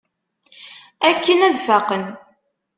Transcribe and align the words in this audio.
Akken 1.09 1.39
ad 1.47 1.57
faqen. 1.65 2.03